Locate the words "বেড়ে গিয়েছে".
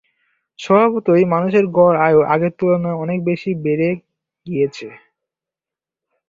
3.63-4.87